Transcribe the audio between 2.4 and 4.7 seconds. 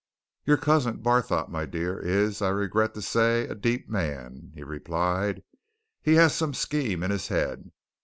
I regret to say, a deep man," he